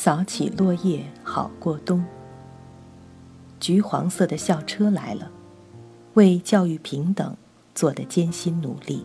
[0.00, 2.04] 扫起落叶好过冬。
[3.58, 5.28] 橘黄色的校车来了，
[6.14, 7.36] 为教育平等
[7.74, 9.04] 做的艰辛努力。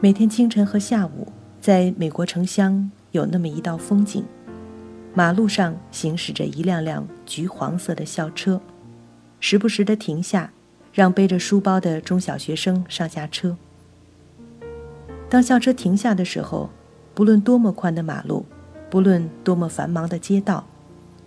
[0.00, 1.28] 每天清晨和下午，
[1.60, 4.24] 在美国城乡有那么一道风景：
[5.14, 8.60] 马路上行驶着一辆辆橘黄色的校车，
[9.38, 10.52] 时不时的停下，
[10.92, 13.56] 让背着书包的中小学生上下车。
[15.28, 16.68] 当校车停下的时候，
[17.20, 18.46] 不论多么宽的马路，
[18.88, 20.64] 不论多么繁忙的街道，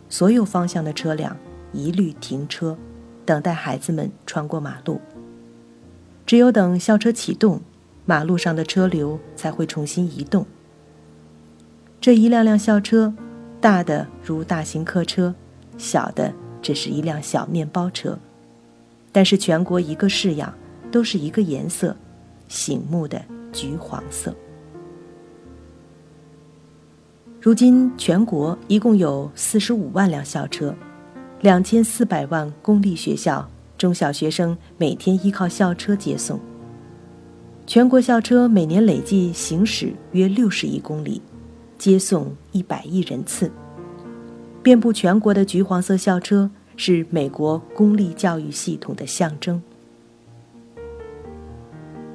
[0.10, 1.38] 所有方向的车辆
[1.72, 2.76] 一律停车，
[3.24, 5.00] 等待孩子们穿过马路。
[6.26, 7.62] 只有等校车启动。
[8.06, 10.48] 马路上的车流才会重新移动。
[12.02, 13.14] 这一辆辆校车，
[13.62, 15.36] 大的如大型客车，
[15.78, 18.18] 小的只是一辆小面包车，
[19.12, 20.52] 但是全国一个式样，
[20.92, 21.96] 都是一个颜色，
[22.48, 24.36] 醒目的橘黄色。
[27.44, 30.74] 如今全国一共有四十五万辆校车，
[31.42, 33.46] 两千四百万公立学校
[33.78, 36.40] 中小学生每天依靠校车接送。
[37.68, 41.22] 全国校车每年累计行驶约六十亿公里，
[41.78, 43.52] 接送一百亿人次。
[44.62, 49.62] 遍布全国的橘黄色校车是美国公立教育系统的象征。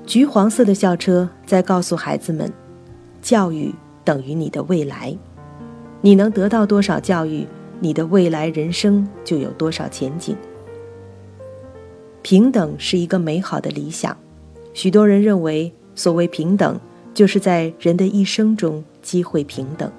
[0.07, 2.51] 橘黄色的校车在告诉孩子们：
[3.21, 3.75] 教育
[4.09, 5.15] 等于你的未来，
[6.01, 7.47] 你能得到多少教育，
[7.79, 10.35] 你的未来人生就有多少前景。
[12.23, 14.17] 平等是一个美好的理想。
[14.73, 16.81] 许多人认为，所谓平等，
[17.13, 19.93] 就是在人的一生中机会平等。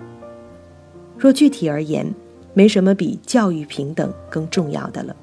[1.16, 2.12] 若具体而言，
[2.56, 5.16] 没什么比教育平等更重要的了。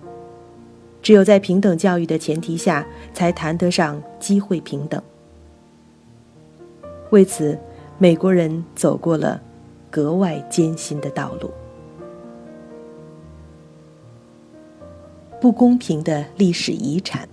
[1.03, 5.03] 只有在平等教育的前提下，才谈得上机会平等。
[7.11, 7.59] 为此，
[7.99, 9.41] 美国人走过了
[9.91, 11.51] 格外艰辛的道路。
[15.41, 17.27] 不公平的历史遗产。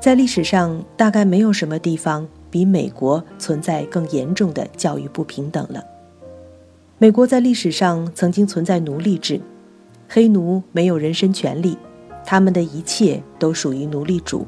[0.00, 5.84] 在历史上，大概没有什么地方比美国存在更严重的教育不平等了。
[6.96, 9.38] 美国在历史上曾经存在奴隶制，
[10.08, 11.76] 黑奴没有人身权利，
[12.24, 14.46] 他们的一切都属于奴隶主。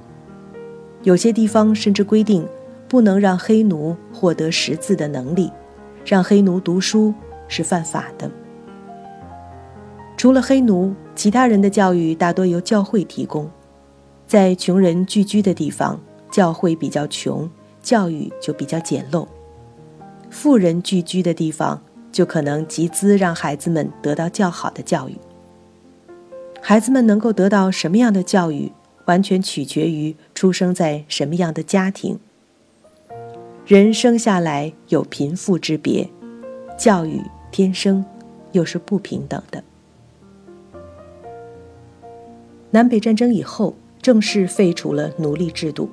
[1.02, 2.47] 有些地方甚至规定，
[2.96, 5.52] 不能让黑奴获得识字的能力，
[6.02, 7.12] 让黑奴读书
[7.46, 8.30] 是犯法的。
[10.16, 13.50] 除了黑奴，其他人的教育大多由教会提供。
[14.26, 17.46] 在穷人聚居的地方，教会比较穷，
[17.82, 19.26] 教育就比较简陋；
[20.30, 21.78] 富人聚居的地方，
[22.10, 25.18] 就可能集资让孩子们得到较好的教育。
[26.62, 28.72] 孩子们能够得到什么样的教育，
[29.04, 32.18] 完全取决于出生在什么样的家庭。
[33.66, 36.09] 人生下来有贫富之别，
[36.78, 38.04] 教育天生
[38.53, 39.60] 又是不平等的。
[42.71, 43.75] 南北战争以后。
[44.03, 45.91] 正式废除了奴隶制度，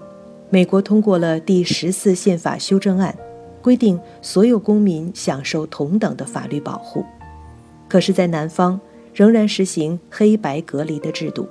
[0.52, 3.18] 美国通过了第十四宪法修正案，
[3.60, 7.04] 规定所有公民享受同等的法律保护。
[7.90, 8.80] 可是，在南方
[9.16, 11.48] 仍然实行黑白隔离的制度，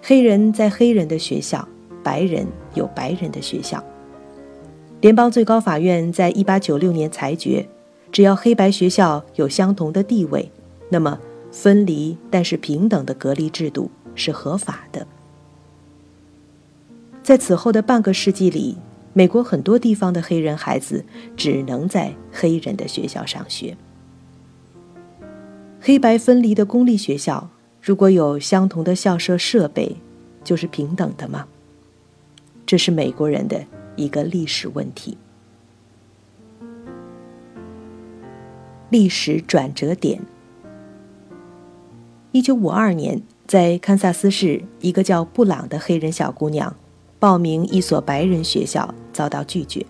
[0.00, 1.66] 黑人在黑人的学校，
[2.00, 3.82] 白人有白人的学校。
[5.00, 7.66] 联邦最高法院在一八九六年裁决，
[8.12, 10.50] 只要黑白学校有相同的地位，
[10.90, 11.18] 那么
[11.50, 15.06] 分离但是平等的隔离制度是合法的。
[17.22, 18.76] 在此后的半个世纪里，
[19.14, 21.02] 美国很多地方的黑人孩子
[21.34, 23.74] 只能在黑人的学校上学。
[25.80, 27.48] 黑白分离的公立学校，
[27.80, 29.96] 如果有相同的校舍设备，
[30.44, 31.46] 就是平等的吗？
[32.66, 33.64] 这是美国人的
[33.96, 35.18] 一个历史问题。
[38.90, 40.20] 历史转折点：
[42.32, 46.74] 一九五二年，在堪萨斯市，一个叫布朗的黑人小姑娘。
[47.18, 49.84] 报名一所白人学校遭到拒绝，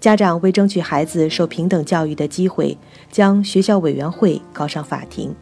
[0.00, 2.76] 家长为争取孩子受平等教育的机会，
[3.12, 5.32] 将学校委员会告上法庭。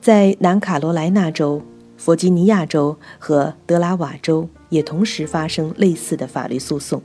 [0.00, 1.60] 在南卡罗来纳州、
[1.98, 7.02] 弗吉尼亚州和德拉瓦州也同时发生类似的法律诉讼。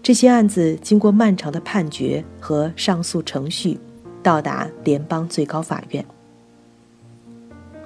[0.00, 3.80] 这些案子经过漫长的判决和上诉程序，
[4.22, 6.04] 到达联邦最高法院。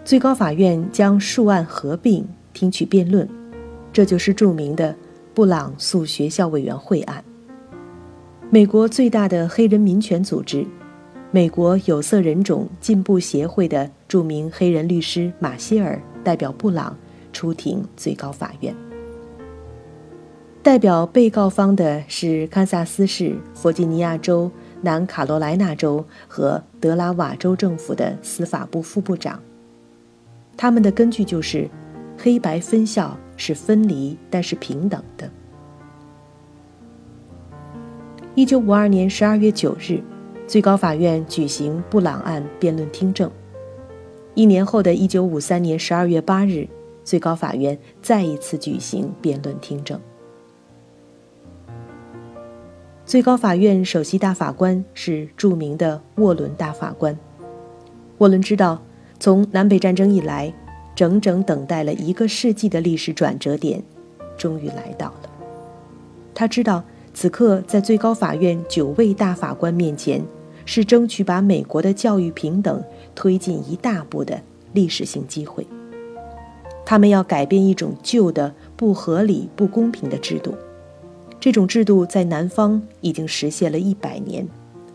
[0.04, 2.26] 最高法院将数案合并。
[2.56, 3.28] 听取辩论，
[3.92, 4.94] 这就是著名的
[5.34, 7.24] 布朗诉学校委员会案。
[8.48, 10.64] 美国最大的黑人民权组织——
[11.34, 16.96] 美国有色人种进步协会的著名黑人律师马歇尔代表布朗
[17.32, 18.72] 出庭最高法院。
[20.62, 24.48] 代表被告方的是堪萨斯市、弗吉尼亚州、
[24.80, 29.40] 南卡罗来纳州和德拉瓦州政府的司法部副部长。
[30.56, 31.68] 他们的根据就是，
[32.16, 35.28] 黑白分校是分离但是平等的。
[38.36, 40.00] 一九五二年十二月九日，
[40.46, 43.30] 最高法院举行布朗案辩论听证。
[44.34, 46.68] 一年后的一九五三年十二月八日，
[47.02, 50.00] 最高法院再一次举行辩论听证。
[53.06, 57.18] 最高法院首席大法官是著名的沃伦大法官。
[58.18, 58.80] 沃伦知道。
[59.20, 60.52] 从南北战争以来，
[60.94, 63.82] 整整等待了一个世纪的历史转折点，
[64.36, 65.30] 终于来到了。
[66.34, 70.20] 他知道，此刻在最高法院九位大法官面前，
[70.66, 72.82] 是争取把美国的教育平等
[73.14, 74.38] 推进一大步的
[74.72, 75.64] 历史性机会。
[76.84, 80.54] 他们要改变一种旧的、不合理、不公平的制度。
[81.38, 84.46] 这种制度在南方已经实现了一百年，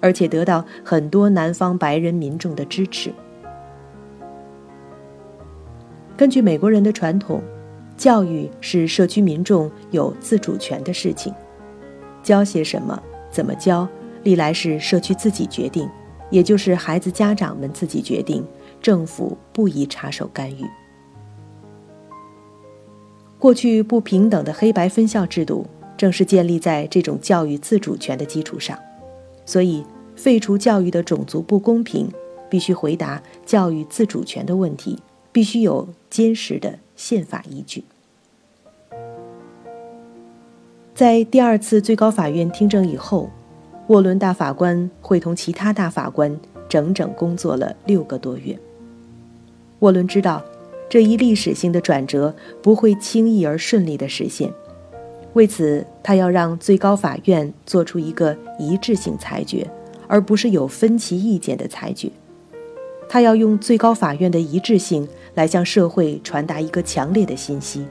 [0.02, 3.12] 而且得到很多南方白人民众的支持。
[6.18, 7.42] 根据美国人的传统，
[7.96, 11.34] 教育是社区民众有自主权的事情。
[12.30, 13.88] 教些什么、怎么教，
[14.22, 15.90] 历来是社区自己决定，
[16.30, 18.46] 也就是孩子家长们自己决定，
[18.80, 20.64] 政府不宜插手干预。
[23.40, 25.66] 过去不平等的黑白分校制度，
[25.98, 28.78] 正是建立在这种教育自主权的基础上。
[29.44, 29.84] 所以，
[30.16, 32.08] 废除教育的种族不公平，
[32.48, 35.00] 必须回答教育自主权的问题。
[35.32, 37.84] 必须有坚实的宪法依据。
[41.00, 43.30] 在第二次最高法院听证以后，
[43.88, 46.38] 沃伦大法官会同其他大法官
[46.68, 48.60] 整整工作了六个多月。
[49.80, 50.44] 沃伦知道，
[50.90, 54.52] 这一历史性的转折不会轻易而顺利的实现，
[55.36, 59.66] 为此，他要让最高法院做出一个一致性裁决，
[60.06, 62.12] 而不是有分歧意见的裁决。
[63.08, 67.86] 他要用最高法院的一致性来向社会传达一个强烈的信息。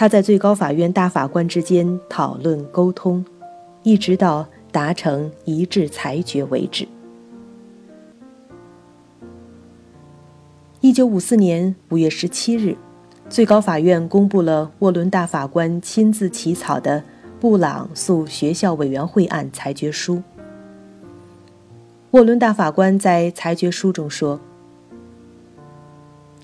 [0.00, 3.22] 他在最高法院大法官之间讨论沟通，
[3.82, 6.88] 一直到达成一致裁决为止。
[10.80, 12.74] 一九五四年五月十七日，
[13.28, 17.04] 最高法院公布了沃伦大法官亲自起草的
[17.38, 20.22] 布朗诉学校委员会案裁决书。
[22.12, 24.40] 沃伦大法官在裁决书中说：“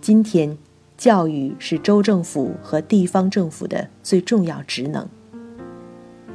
[0.03, 0.59] 今天，
[0.97, 5.07] 教育是州政府和地方政府的最重要职能。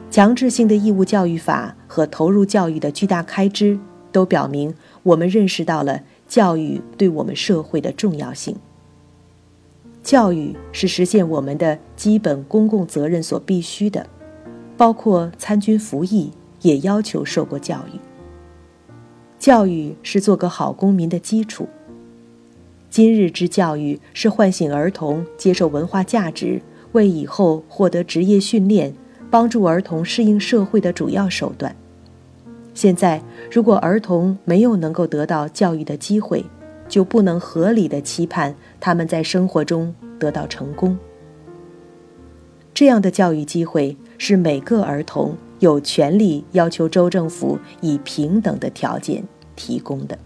[0.10, 3.80] 强制性的义务教育法和投入教育的巨大开支，
[4.12, 4.74] 都表明
[5.04, 8.56] 我们认识到了教育对我们社会的重要性。
[10.04, 14.06] 教育是实现我们的基本公共责任所必须的，
[14.76, 16.32] 包括参军服役，
[16.62, 18.00] 也要求受过教育。”
[19.40, 21.68] 教育是做个好公民的基础。
[22.92, 26.62] 今日之教育是唤醒儿童接受文化价值，
[26.92, 28.94] 为以后获得职业训练、
[29.30, 31.74] 帮助儿童适应社会的主要手段。
[32.74, 36.44] 现在，如果儿童没有能够得到教育的机会，
[36.90, 40.98] 就不能合理的期盼他们在生活中得到成功。
[42.74, 45.34] 这样的教育机会是每个儿童。
[45.60, 49.24] 有权利要求州政府以平等的条件
[49.56, 50.18] 提供的。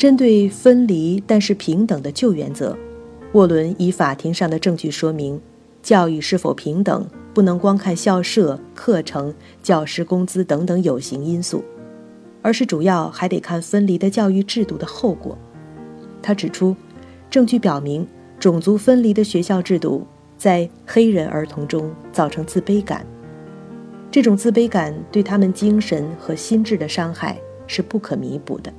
[0.00, 2.74] 针对分离但是平等的旧原则，
[3.32, 5.38] 沃伦以法庭上的证据说明，
[5.82, 11.62] 教育是否平等不能光看校舍、课程、教师工资等等有形因素，
[12.40, 15.36] 而是主要还得看分离的教育制度的后果。
[16.22, 16.74] 他指出，
[17.28, 20.06] 证据表明，种族分离的学校制度。
[20.38, 23.04] 在黑人儿童中造成自卑感，
[24.10, 28.72] 这种自卑感对他们精神和心智的伤害是不可弥补的。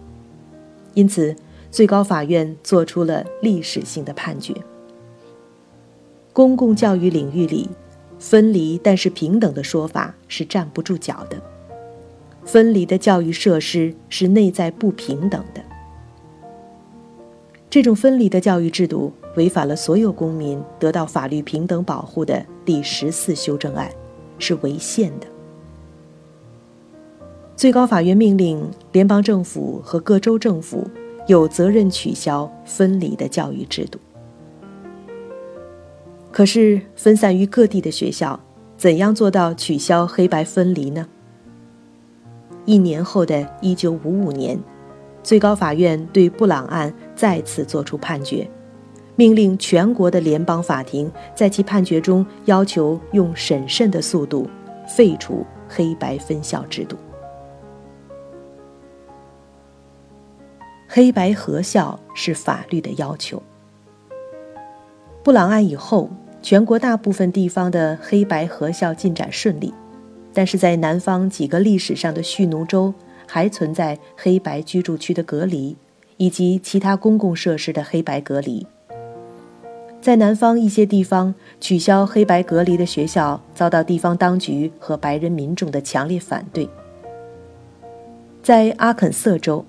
[0.93, 1.35] 因此，
[1.69, 4.53] 最高法院作出了历史性的判决：
[6.33, 7.69] 公共教育领域里，
[8.19, 11.41] 分离但是平等的说法是站不住脚的。
[12.43, 15.61] 分离的教育设施是内在不平等的。
[17.69, 19.13] 这种分离的教育制度。
[19.37, 23.89] 违反了所有公民得到法律平等保护的第十四修正案，
[24.37, 25.27] 是违宪的。
[27.61, 28.59] 最高法院命令
[28.91, 30.83] 联邦政府和各州政府
[31.27, 33.99] 有责任取消分离的教育制度。
[36.31, 38.39] 可是，分散于各地的学校
[38.77, 41.07] 怎样做到取消黑白分离呢？
[42.65, 44.59] 一年后的一九五五年，
[45.21, 48.49] 最高法院对布朗案再次作出判决。
[49.15, 54.49] 命令全国的联邦法庭在其判决中要求用审慎的速度
[54.87, 56.97] 废除黑白分校制度。
[60.93, 63.41] 黑白合校是法律的要求。
[65.23, 66.09] 布朗案以后，
[66.41, 69.73] 全国大部分地方的黑白合校进展顺利，
[70.33, 72.93] 但是在南方几个历史上的蓄奴州
[73.25, 75.77] 还存在黑白居住区的隔离，
[76.17, 78.67] 以及其他公共设施的黑白隔离。
[80.01, 86.67] 在南方一些地方，取消黑白隔离的学校遭到地方当局和白人民众的强烈反对。
[88.43, 89.63] 在阿肯色州，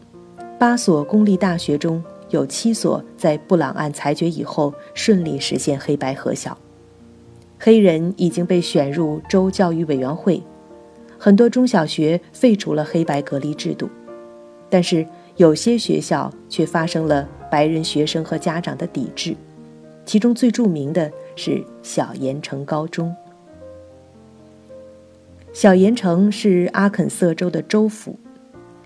[0.62, 2.00] 八所公立大学中
[2.30, 6.56] 有七所在布朗案裁决以后顺利实现黑白合校，
[7.58, 10.40] 黑人已经被选入州教育委员会，
[11.18, 13.90] 很多中小学废除了黑白隔离制度，
[14.70, 15.04] 但是
[15.34, 19.34] 有些学校却发生了白人学生和家长的抵制。
[20.06, 23.12] 其中最著名的是小盐城高中。
[25.52, 28.16] 小盐城是阿肯色州的州府，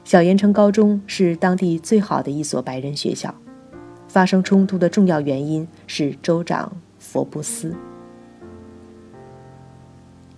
[0.07, 3.35] 小盐城高中是当地最好的一所白人学校。
[4.07, 6.71] 发生冲突的重要原因是州长
[7.01, 7.75] 佛布斯。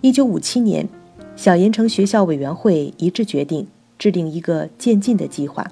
[0.01, 0.89] 一九五七年，
[1.35, 3.67] 小盐城学校委员会一致决定
[3.99, 5.63] 制定一个渐进的计划，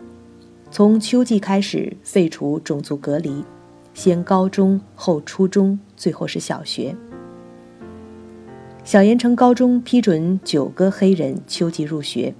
[0.69, 3.43] 从秋季开始废除种族隔离。
[3.95, 6.95] 先高中，后初中，最后是小学。
[8.83, 12.35] 小盐城高中批准九个黑人秋季入学。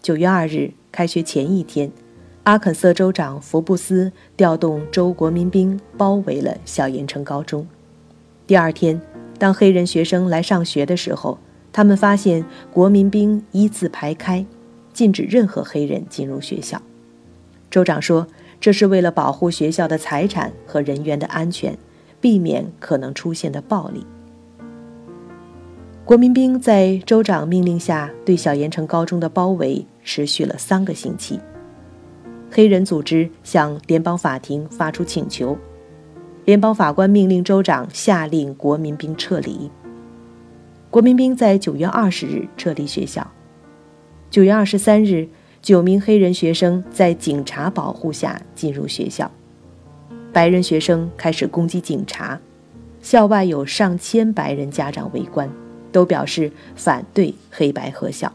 [0.00, 1.90] 九月二日，开学前一天，
[2.44, 7.66] 阿肯色州长福布斯调动州国民兵包围了小盐城高中。
[8.46, 9.00] 第二天，
[9.38, 11.38] 当黑人学生来上学的时候，
[11.72, 14.46] 他们发现国民兵一字排开，
[14.92, 16.80] 禁止任何黑人进入学校。
[17.70, 18.26] 州长说。
[18.60, 21.78] 这是为了保护学校的财产和人员的安全，
[22.20, 24.04] 避免可能出现的暴力。
[26.08, 31.38] 国民兵在州长命令下对小盐城高中的包围持续了三个星期。
[32.50, 35.54] 黑人组织向联邦法庭发出请求，
[36.46, 39.70] 联邦法官命令州长下令国民兵撤离。
[40.88, 43.30] 国民兵在九月二十日撤离学校。
[44.30, 45.28] 九月二十三日。
[45.60, 49.30] 九名黑人学生在警察保护下进入学校，
[50.32, 52.40] 白人学生开始攻击警察，
[53.02, 55.50] 校外有上千白人家长围观，
[55.92, 58.32] 都表示反对黑白合校。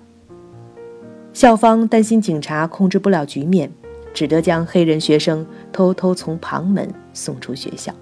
[1.34, 3.72] 校方担心警察控制不了局面，
[4.14, 7.94] 只得将黑人学生偷偷从旁门送出学校。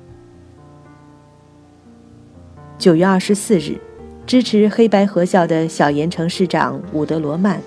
[2.77, 3.79] 九月二十四日，
[4.25, 7.61] 支持黑白合校的小盐城市长伍德罗曼。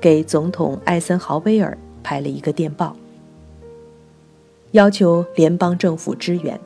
[0.00, 2.94] 给总统艾森豪威尔拍了一个电报，
[4.70, 6.60] 要求联邦政府支援。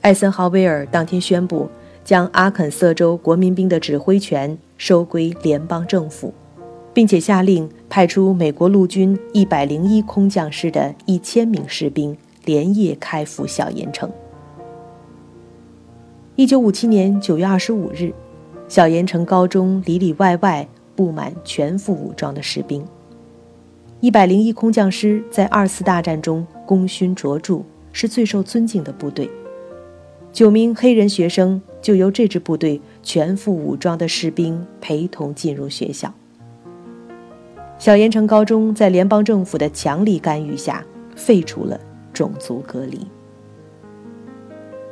[0.00, 1.68] 艾森豪威尔当天宣布，
[2.04, 6.32] 将阿肯色州国民兵的指挥权收归联邦政府，
[6.92, 14.10] 并且下令派出美国陆军一百零一空降师的一千名士兵连夜开赴小盐城。
[16.36, 18.12] 一九五七年九月二十五日，
[18.68, 20.68] 小盐城高中里里外外。
[20.96, 22.80] 布满全副武装的士兵。
[23.98, 29.28] 一百零一空降师在二次大战中功勋卓著，是最受尊敬的部队。
[30.32, 36.10] 九名黑人学生就由这支部队全副武装的士兵陪同进入学校。
[37.78, 40.82] 小盐城高中在联邦政府的强力干预下
[41.14, 41.78] 废除了
[42.10, 43.06] 种族隔离，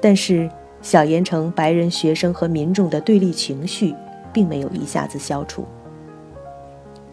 [0.02, 0.50] 但是
[0.82, 3.94] 小盐城白人学生和民众的对立情绪
[4.30, 5.64] 并没有一下子消除。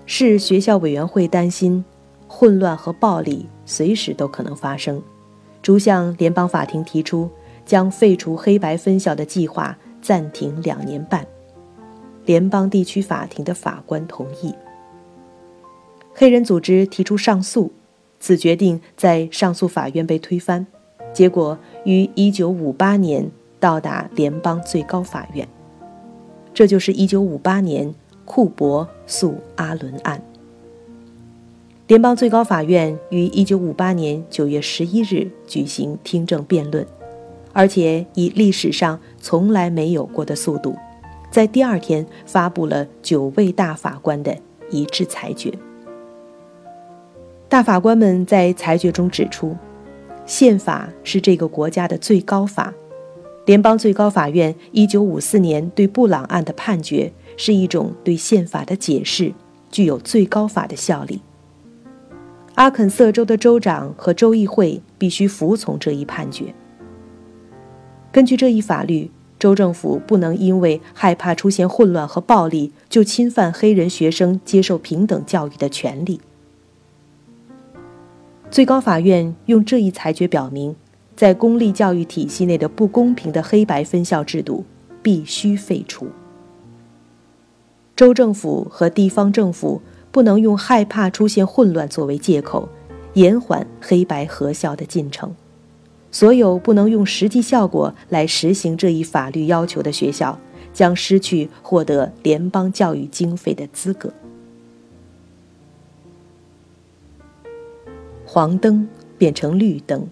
[0.06, 1.86] 市学校委员会担心，
[2.28, 5.02] 混乱和暴力随时都可能发生，
[5.62, 7.30] 逐向联邦法庭提出
[7.70, 11.24] 将废除黑白分校的计划暂停两年半。
[12.26, 14.52] 联邦地区法庭的法官同意。
[16.16, 17.72] 黑人组织提出上诉，
[18.20, 20.66] 此决定在上诉法院被推翻，
[21.14, 25.48] 结果于1958年到达联邦最高法院。
[26.56, 27.94] 这就是1958年。
[28.26, 30.24] 库珀诉阿伦案。
[31.88, 36.86] 联邦最高法院于1958年9月11日举行听证辩论，
[37.54, 40.76] 而且以历史上从来没有过的速度，
[41.32, 44.36] 在第二天发布了九位大法官的
[44.70, 45.54] 一致裁决。
[47.48, 49.56] 大法官们在裁决中指出，
[50.26, 52.74] 宪法是这个国家的最高法。
[53.46, 57.12] 联邦最高法院1954年对布朗案的判决。
[57.42, 59.34] 是一种对宪法的解释，
[59.72, 61.22] 具有最高法的效力。
[62.56, 66.54] 阿肯色州的州长和州议会必须服从这一判决。
[68.12, 76.20] 根据这一法律，州政府不能因为害怕出现混乱和暴力，就侵犯黑人学生接受平等教育的权利。
[78.50, 80.76] 最高法院用这一裁决表明，
[81.16, 84.66] 在公立教育体系内的不公平的黑白分校制度
[85.04, 86.08] 必须废除。
[87.96, 92.68] 州政府和地方政府不能用害怕出现混乱作为借口，
[93.14, 95.36] 延缓黑白合校的进程。
[96.12, 100.40] 所有不能用实际效果来实行这一法律要求的学校，
[100.74, 104.12] 将失去获得联邦教育经费的资格。
[108.26, 108.88] 黄灯
[109.18, 110.08] 变成绿灯。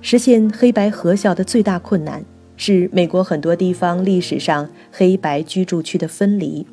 [0.00, 2.24] 实现黑白合校的最大困难
[2.56, 6.66] 是美国很多地方历史上黑白居住区的分离。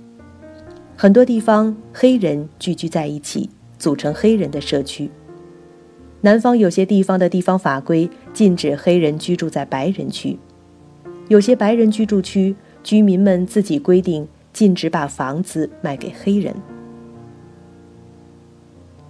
[0.95, 5.09] 很多地方黑人聚居在一起，组成黑人的社区。
[6.25, 10.39] 南方有些地方的地方法规禁止黑人居住在白人区，
[11.27, 16.51] 有些白人居住区居民们自己规定禁止把房子卖给黑人。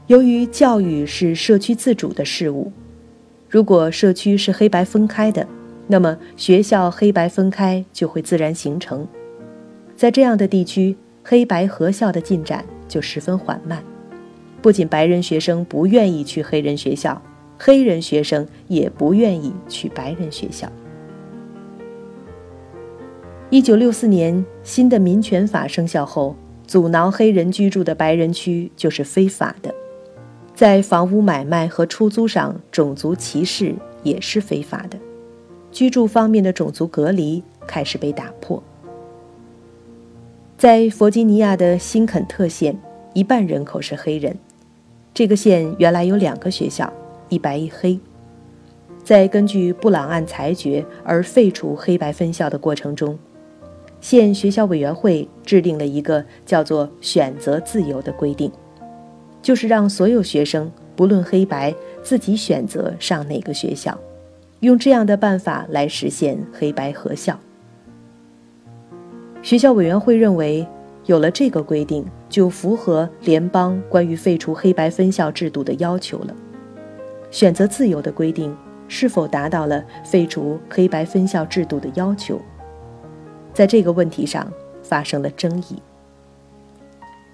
[0.08, 2.70] 由于教育是社区自主的事物，
[3.50, 5.48] 如果社区是黑白分开的，
[5.88, 9.08] 那么学校黑白分开就会自然形成。
[9.96, 13.82] 在这样的地区，黑白合校的进展就十分缓慢。
[14.66, 17.22] 不仅白人学生不愿意去黑人学校，
[17.56, 20.68] 黑人学生也不愿意去白人学校。
[23.52, 29.72] 一九六四年新的民权法生效后，阻挠黑人居住的白人区就是非法的，
[30.56, 34.98] 在房屋买卖和出租上，种族歧视也是非法的，
[35.72, 38.64] 居住方面的种族隔离开始被打破。
[40.58, 42.76] 在弗吉尼亚的新肯特县，
[43.14, 44.36] 一半人口是黑人。
[45.16, 46.92] 这个县原来有两个学校，
[47.30, 47.98] 一白一黑。
[49.02, 53.18] 在根据布朗案裁决而废除黑白分校的过程中，
[54.02, 58.52] 县学校委员会制定了一个叫做“选择自由”的规定，
[59.42, 61.74] 就是让所有学生不论黑白
[62.04, 63.98] 自己选择上哪个学校，
[64.60, 67.40] 用这样的办法来实现黑白合校。
[69.42, 70.68] 学校委员会认为。
[71.06, 76.34] 有了这个规定，就符合联邦关于废除黑白分校制度的要求了。
[77.30, 78.56] 选择自由的规定
[78.88, 82.40] 是否达到了废除黑白分校制度的要求，
[83.54, 85.82] 在这个问题上发生了争议。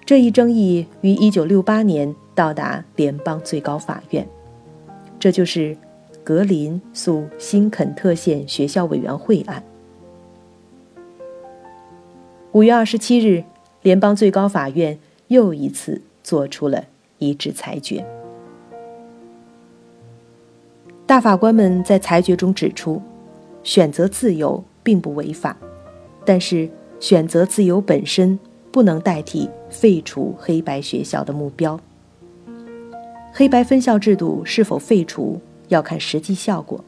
[0.04, 4.26] 这一争议于1968年到达联邦最高法院，
[5.18, 5.74] 这就是
[6.22, 9.62] 格林诉新肯特县学校委员会案。
[12.50, 13.42] 五月二十七日。
[13.82, 16.84] 联邦最高法院又一次做出了
[17.18, 18.04] 一致裁决。
[21.06, 23.02] 大法官们在裁决中指出，
[23.62, 25.56] 选择自由并不违法，
[26.24, 26.68] 但是
[27.00, 28.38] 选择自由本身
[28.70, 31.78] 不能代替废除黑白学校的目标。
[33.34, 36.82] 黑白分校制度是否废除，要看实际效果。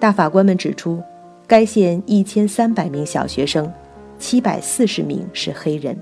[0.00, 1.02] 大法官们指出，
[1.46, 3.72] 该县一千三百名小学生。
[4.18, 5.96] 七百四十名是黑人。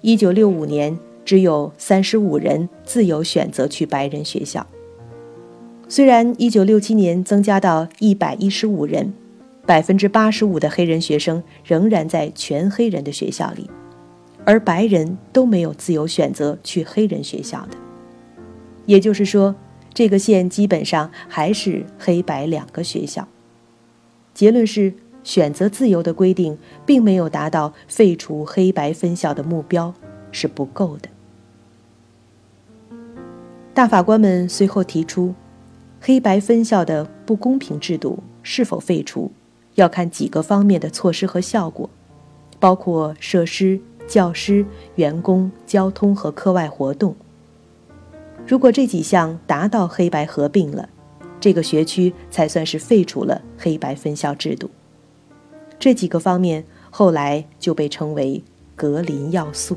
[0.00, 4.66] 一九六五年，只有三十五人自由选择去白人学校。
[5.88, 9.12] 虽然一九六七年增加到一百一十五人，
[9.66, 13.70] 百分之八十五的黑人学生仍然在全黑人的学校里，
[14.44, 17.76] 而白人都没有自由选择去黑人学校的。
[18.86, 19.54] 也就是说，
[19.94, 23.28] 这个县基本上还是黑白两个学校。
[24.34, 24.92] 结论是。
[25.30, 29.94] 选择自由的规定并没有达到废除黑白分校的目标，
[30.32, 31.08] 是不够的。
[33.72, 35.32] 大法官们随后提出，
[36.00, 39.30] 黑白分校的不公平制度是否废除，
[39.76, 41.88] 要看几个方面的措施和效果，
[42.58, 44.66] 包括设施、教师、
[44.96, 47.14] 员工、交通和课外活动。
[48.48, 50.88] 如果这几项达到黑白合并了，
[51.38, 54.68] 这个学区才算是废除了黑白分校制度。
[55.80, 58.44] 这几个方面后来就被称为
[58.76, 59.76] 格林要素。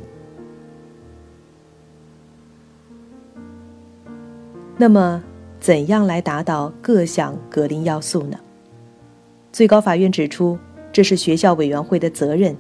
[4.77, 5.23] 那么，
[5.61, 8.37] 怎样来达到各项格林要素呢？
[9.53, 10.59] 最高法院指出，
[10.91, 12.53] 这是学校委员会的责任，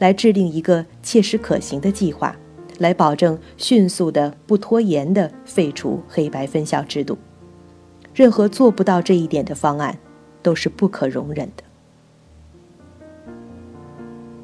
[0.00, 2.34] 来制定一个切实可行的计划，
[2.78, 7.16] 来保证迅速的、不拖延的废除黑白分校制度。
[8.12, 9.96] 任何做不到这一点的方案，
[10.42, 11.62] 都是不可容忍的。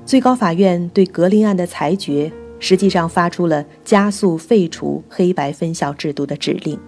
[0.07, 6.79] 最高法院对格林案的裁决，实际上发出了加速废除黑白分校制度的指令。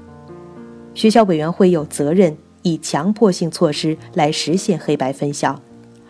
[0.95, 5.61] 学校委员会有责任以强迫性措施来实现黑白分校，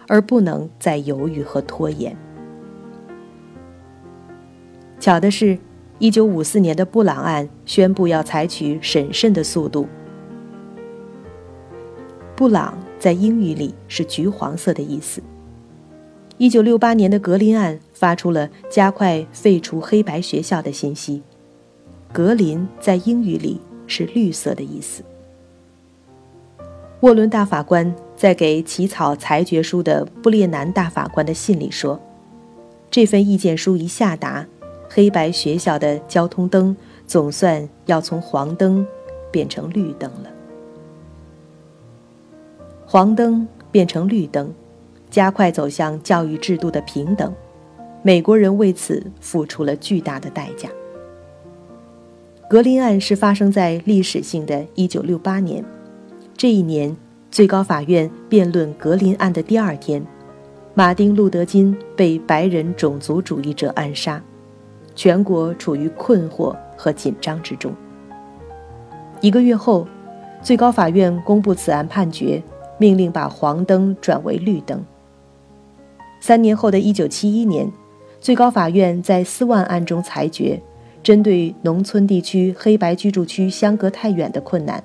[0.09, 2.17] 而不能再犹豫和拖延。
[4.99, 5.57] 巧的是，
[6.01, 9.87] 一九五四年的布朗案宣布要采取审慎的速度。
[12.35, 15.23] 布朗在英语里是橘黄色的意思。
[16.39, 21.23] 一九六八年的格林案发出了加快废除黑白学校的信息。
[22.13, 25.03] 格林在英语里是绿色的意思。
[27.01, 32.01] 沃伦大法官在给起草裁决书的布列南大法官的信里说
[32.91, 34.47] ：“这份意见书一下达，
[34.89, 38.87] 黑白学校的交通灯总算要从黄灯
[39.31, 40.31] 变成绿灯了。
[42.87, 44.53] 黄灯变成绿灯，
[45.17, 47.33] 加快走向教育制度的平等。
[48.03, 50.69] 美国人为此付出了巨大的代价。”
[52.51, 55.65] 格林案是发生在历史性的1968年，
[56.37, 56.95] 这一年，
[57.31, 60.05] 最高法院辩论格林案的第二天，
[60.75, 64.23] 马丁·路德·金被白人种族主义者暗杀，
[64.95, 67.73] 全国处于困惑和紧张之中。
[69.23, 69.89] 一个月后，
[70.43, 72.43] 最高法院公布此案判决，
[72.77, 74.85] 命令把黄灯转为绿灯。
[76.21, 77.71] 三年后的一九七一年，
[78.21, 80.61] 最高法院在斯万案中裁决。
[81.03, 84.83] 针对农村地区黑白居住区相隔太远的困难，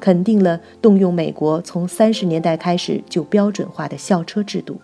[0.00, 4.80] 肯定了动用美国从三十年代开始就标准化的校车制度，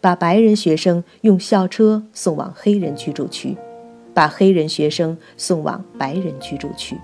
[0.00, 3.54] 把白人学生用校车送往黑人居住区，
[4.14, 6.96] 把黑人学生送往白人居住区，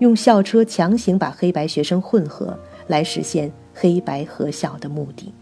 [0.00, 2.58] 用校车强行把黑白学生混合，
[2.88, 5.32] 来实现黑白合校的目的。